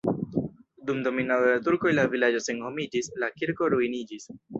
[0.87, 4.27] Dum dominado de turkoj la vilaĝo senhomiĝis, la kirko ruiniĝis.